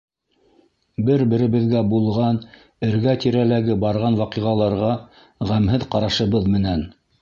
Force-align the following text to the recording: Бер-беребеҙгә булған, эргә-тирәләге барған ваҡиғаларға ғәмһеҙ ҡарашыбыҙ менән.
Бер-беребеҙгә 1.09 1.83
булған, 1.91 2.41
эргә-тирәләге 2.89 3.79
барған 3.87 4.21
ваҡиғаларға 4.25 4.93
ғәмһеҙ 5.55 5.91
ҡарашыбыҙ 5.97 6.55
менән. 6.61 6.89